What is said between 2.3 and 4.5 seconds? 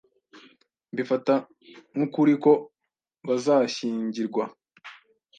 ko bazashyingirwa